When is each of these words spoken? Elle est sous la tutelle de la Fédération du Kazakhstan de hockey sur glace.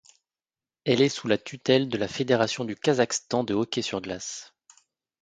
Elle 0.83 1.03
est 1.03 1.09
sous 1.09 1.27
la 1.27 1.37
tutelle 1.37 1.87
de 1.87 1.95
la 1.99 2.07
Fédération 2.07 2.65
du 2.65 2.75
Kazakhstan 2.75 3.43
de 3.43 3.53
hockey 3.53 3.83
sur 3.83 4.01
glace. 4.01 4.55